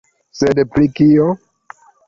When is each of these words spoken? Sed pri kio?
Sed 0.37 0.61
pri 0.77 0.89
kio? 1.01 1.31